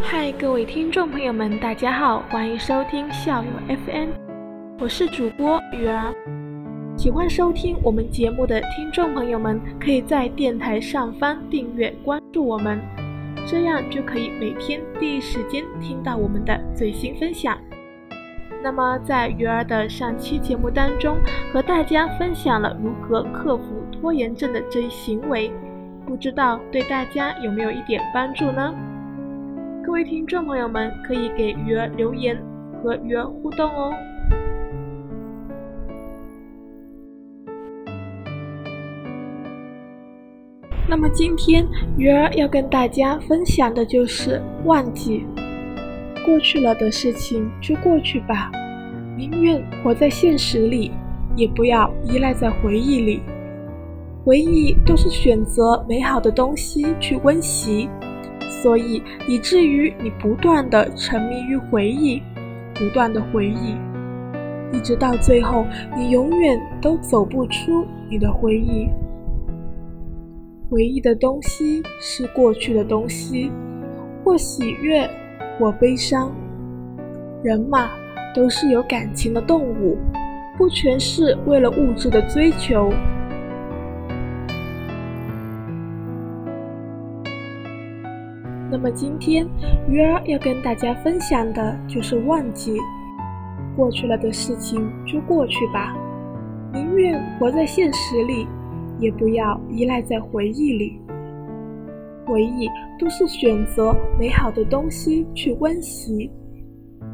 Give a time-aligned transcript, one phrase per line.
[0.00, 4.08] 嗨，各位听众朋友们，大家好，欢迎收听校友 FM，
[4.80, 6.14] 我是主播雨儿。
[6.98, 12.80] 喜欢收听我们节目的听众朋友们，可以在电台上方订阅关注我们，
[13.46, 17.56] 这样就可以每天第一时间听到我们的最新分享。
[18.64, 21.16] 那么在鱼儿的上期节目当中，
[21.52, 25.52] 和大家分享了如何克服拖延症的这一行为，
[26.04, 28.74] 不知道对大家有没有一点帮助呢？
[29.86, 32.36] 各位听众朋友们，可以给鱼儿留言
[32.82, 33.92] 和鱼儿互动哦。
[40.90, 41.66] 那么今天
[41.98, 45.26] 鱼儿要跟大家分享的就是忘记
[46.24, 48.50] 过去了的事情就过去吧，
[49.14, 50.90] 宁愿活在现实里，
[51.36, 53.22] 也不要依赖在回忆里。
[54.24, 57.88] 回忆都是选择美好的东西去温习。
[58.62, 62.22] 所以，以至于你不断的沉迷于回忆，
[62.74, 63.76] 不断的回忆，
[64.76, 65.66] 一直到最后，
[65.96, 68.88] 你永远都走不出你的回忆。
[70.70, 73.50] 回忆的东西是过去的东西，
[74.22, 75.08] 或喜悦，
[75.58, 76.30] 或悲伤。
[77.42, 77.88] 人嘛，
[78.34, 79.96] 都是有感情的动物，
[80.58, 82.92] 不全是为了物质的追求。
[88.70, 89.48] 那么今天
[89.88, 92.76] 鱼儿要跟大家分享的就是忘记
[93.74, 95.96] 过去了的事情就过去吧，
[96.74, 98.46] 宁愿活在现实里，
[98.98, 101.00] 也不要依赖在回忆里。
[102.26, 102.68] 回忆
[102.98, 106.30] 都是选择美好的东西去温习，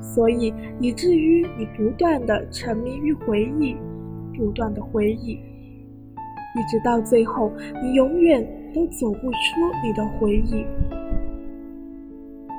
[0.00, 3.76] 所以以至于你不断的沉迷于回忆，
[4.34, 8.42] 不断的回忆，一直到最后，你永远
[8.74, 9.38] 都走不出
[9.84, 10.64] 你的回忆。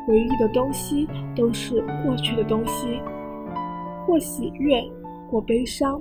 [0.05, 2.99] 回忆的东西都是过去的东西，
[4.05, 4.79] 或喜悦，
[5.29, 5.99] 或悲伤。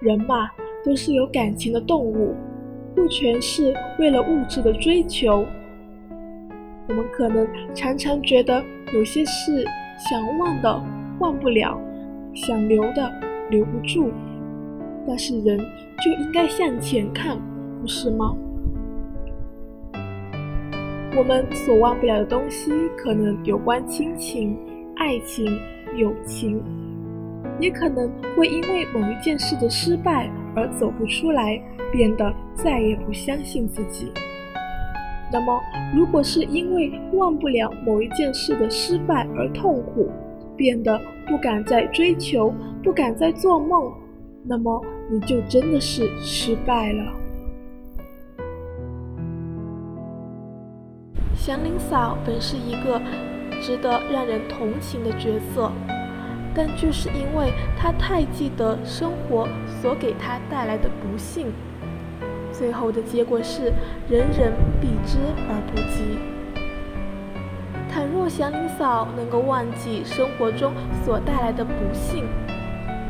[0.00, 0.48] 人嘛，
[0.84, 2.34] 都是有感情的动物，
[2.94, 5.44] 不全是为了物质的追求。
[6.88, 9.64] 我们可能常常觉得有些事
[9.98, 10.82] 想忘的
[11.20, 11.78] 忘不了，
[12.34, 13.12] 想留的
[13.50, 14.10] 留不住，
[15.06, 17.38] 但是人就应该向前看，
[17.80, 18.34] 不是吗？
[21.16, 24.56] 我们所忘不了的东西，可能有关亲情、
[24.96, 25.44] 爱情、
[25.96, 26.62] 友情，
[27.60, 31.60] 也可能会因为某一件事的失败而走不出来，
[31.92, 34.12] 变得再也不相信自己。
[35.32, 35.60] 那么，
[35.94, 40.10] 如果是因为忘不了某一件事的失败而痛苦，
[40.56, 42.52] 变得不敢再追求、
[42.82, 43.92] 不敢再做梦，
[44.44, 47.04] 那么你就真的是失败了。
[51.34, 53.00] 祥林嫂本是一个
[53.62, 55.70] 值得让人同情的角色，
[56.54, 59.48] 但就是因为她太记得生活
[59.80, 61.52] 所给她带来的不幸，
[62.52, 63.72] 最后的结果是
[64.08, 65.18] 人人避之
[65.48, 66.18] 而不及。
[67.92, 70.72] 倘若祥林嫂能够忘记生活中
[71.04, 72.24] 所带来的不幸，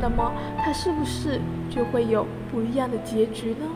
[0.01, 3.67] 那么她是不是就会有不一样的结局呢？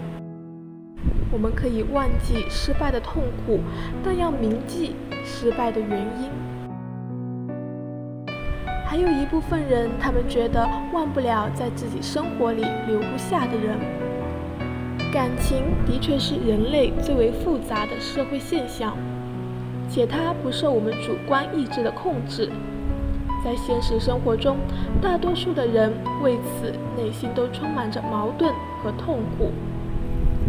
[1.32, 3.60] 我们可以忘记失败的痛苦，
[4.04, 6.30] 但要铭记失败的原因。
[8.88, 13.78] 还有一部分人，他们觉得忘不了在自己生活里留不下的人。
[15.12, 18.96] 感情的确是人类最为复杂的社会现象，
[19.90, 22.50] 且它不受我们主观意志的控制。
[23.44, 24.58] 在现实生活中，
[25.02, 25.92] 大多数的人
[26.22, 28.54] 为此内心都充满着矛盾
[28.84, 29.52] 和痛苦。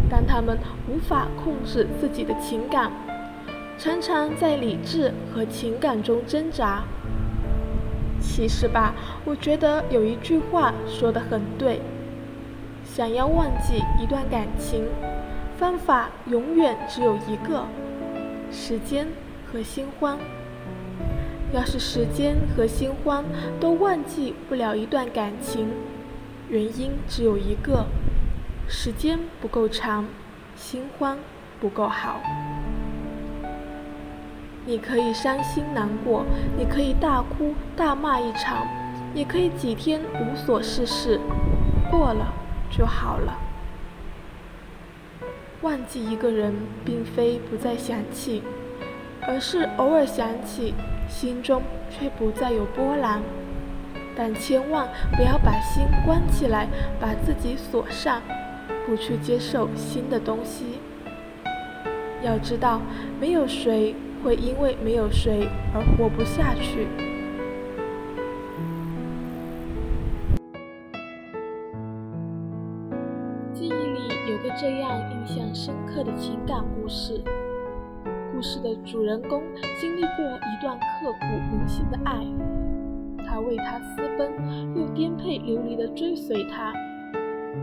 [0.09, 0.57] 但他们
[0.87, 2.91] 无法控制自己的情感，
[3.77, 6.83] 常常在理智和情感中挣扎。
[8.19, 8.93] 其实吧，
[9.25, 11.81] 我觉得有一句话说得很对：
[12.85, 14.85] 想要忘记一段感情，
[15.57, 17.65] 方法永远只有一个——
[18.51, 19.07] 时间
[19.51, 20.17] 和新欢。
[21.53, 23.23] 要是时间和新欢
[23.59, 25.69] 都忘记不了一段感情，
[26.49, 27.85] 原因只有一个。
[28.67, 30.05] 时间不够长，
[30.57, 31.17] 新欢
[31.61, 32.19] 不够好。
[34.67, 36.25] 你可以伤心难过，
[36.57, 38.67] 你可以大哭大骂一场，
[39.13, 41.17] 也可以几天无所事事，
[41.89, 42.33] 过了
[42.69, 43.39] 就好了。
[45.61, 46.53] 忘记一个人，
[46.83, 48.43] 并非不再想起，
[49.25, 50.73] 而是偶尔想起，
[51.07, 53.21] 心中却不再有波澜。
[54.17, 56.67] 但千万不要把心关起来，
[56.99, 58.21] 把自己锁上，
[58.85, 60.79] 不去接受新的东西。
[62.21, 62.81] 要知道，
[63.21, 66.87] 没有谁会因为没有谁而活不下去。
[73.53, 77.21] 记忆里有个这样印象深刻的情感故事，
[78.31, 79.41] 故事的主人公
[79.79, 82.23] 经历过一段刻骨铭心的爱。
[83.25, 84.31] 他为她私奔，
[84.75, 86.73] 又颠沛流离的追随她，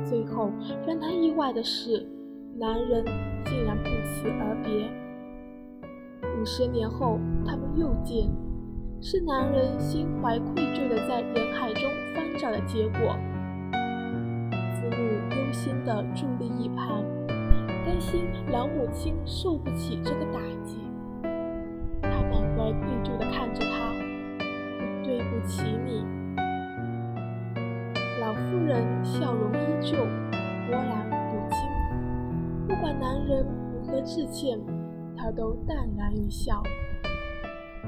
[0.04, 0.52] 最后
[0.86, 2.06] 让他意外的是，
[2.58, 3.04] 男人
[3.44, 5.03] 竟然不辞而别。
[6.44, 8.30] 十年后，他们又见，
[9.00, 13.16] 是男人心怀愧疚地在人海中翻找的结果。
[14.74, 20.78] 子女忧心地伫立一旁，担心老母亲受不起这个打击。
[22.02, 23.94] 他满怀愧疚地看着他。
[25.02, 26.04] 对不起你，
[28.20, 29.98] 老妇人笑容依旧，
[30.68, 31.58] 波澜不惊。
[32.66, 34.58] 不管男人如何致歉，
[35.24, 36.62] 他都淡然一笑。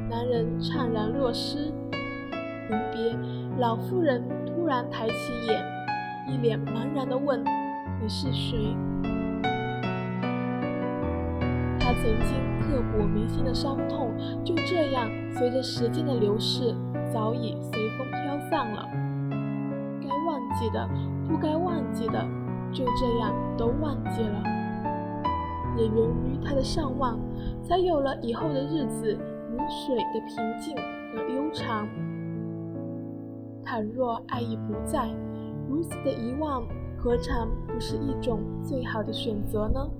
[0.08, 1.70] 男人怅然若失。
[2.70, 3.14] 临别，
[3.58, 5.14] 老妇人突然抬起
[5.46, 5.62] 眼，
[6.26, 7.44] 一脸茫然地问
[8.00, 8.74] ：“你是谁？”
[11.78, 16.74] 他曾经刻骨铭心的伤痛，就这样随着时间的流逝。
[17.12, 18.88] 早已随风飘散了，
[20.00, 20.88] 该忘记的，
[21.28, 22.26] 不该忘记的，
[22.72, 24.55] 就这样都忘记了。
[25.76, 27.18] 也源于他的上忘，
[27.62, 29.16] 才有了以后的日子
[29.50, 30.76] 如水的平静
[31.14, 31.88] 和悠长。
[33.64, 35.08] 倘若爱已不在，
[35.68, 36.62] 如此的遗忘，
[36.96, 39.90] 何尝不是一种最好的选择呢？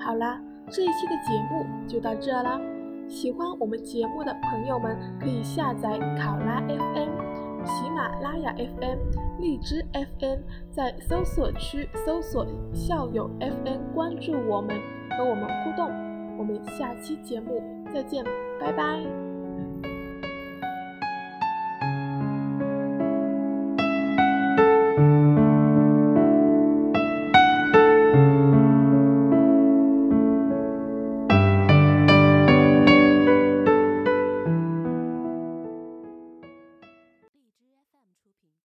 [0.00, 0.40] 好啦，
[0.70, 2.60] 这一期的节目就到这啦。
[3.08, 7.10] 喜欢我们节目的朋友们，可以下载考拉 FM、
[7.64, 8.98] 喜马拉雅 FM、
[9.42, 10.38] 荔枝 FM，
[10.70, 14.80] 在搜索区搜索校友 FM，关注我们，
[15.10, 15.90] 和我们互动。
[16.38, 17.60] 我们下期节目
[17.92, 18.24] 再见，
[18.60, 19.31] 拜拜。